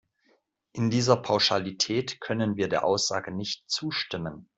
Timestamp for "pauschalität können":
1.15-2.55